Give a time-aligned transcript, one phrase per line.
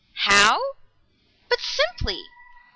[0.25, 0.59] How?
[1.47, 2.23] But simply!